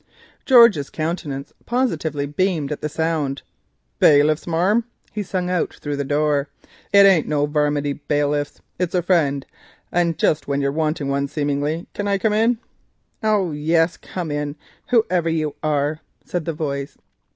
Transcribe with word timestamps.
George's 0.47 0.89
countenance 0.89 1.53
positively 1.67 2.25
beamed 2.25 2.71
at 2.71 2.81
the 2.81 2.89
sound. 2.89 3.43
"Bailiffs, 3.99 4.47
marm?" 4.47 4.85
he 5.11 5.23
called 5.23 5.75
through 5.75 5.95
the 5.95 6.03
door—"it 6.03 7.05
ain't 7.05 7.27
no 7.27 7.45
varminty 7.45 7.93
bailiffs, 8.07 8.61
it's 8.79 8.95
a 8.95 9.03
friend, 9.03 9.45
and 9.91 10.17
just 10.17 10.47
when 10.47 10.59
you're 10.59 10.71
a 10.71 10.75
wanting 10.75 11.07
one 11.07 11.27
seemingly. 11.27 11.85
Can 11.93 12.07
I 12.07 12.17
come 12.17 12.33
in?" 12.33 12.57
"Oh, 13.21 13.51
yes, 13.51 13.95
come 13.95 14.31
in, 14.31 14.55
whoever 14.89 15.29
you 15.29 15.53
are," 15.61 15.99
said 16.25 16.45
the 16.45 16.53
voice. 16.53 16.97